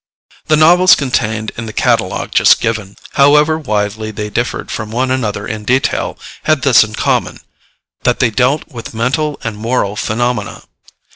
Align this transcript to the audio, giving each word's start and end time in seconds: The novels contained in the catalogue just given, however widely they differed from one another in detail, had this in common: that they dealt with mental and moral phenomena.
The 0.47 0.55
novels 0.57 0.95
contained 0.95 1.51
in 1.57 1.67
the 1.67 1.71
catalogue 1.73 2.31
just 2.31 2.59
given, 2.59 2.97
however 3.21 3.59
widely 3.59 4.09
they 4.09 4.31
differed 4.31 4.71
from 4.71 4.89
one 4.89 5.11
another 5.11 5.45
in 5.45 5.63
detail, 5.63 6.17
had 6.45 6.63
this 6.63 6.83
in 6.83 6.95
common: 6.95 7.39
that 8.01 8.17
they 8.19 8.31
dealt 8.31 8.67
with 8.67 8.95
mental 8.95 9.39
and 9.43 9.55
moral 9.55 9.95
phenomena. 9.95 10.63